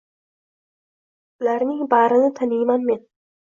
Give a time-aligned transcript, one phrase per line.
[1.45, 3.07] Ularning barini taniyman men.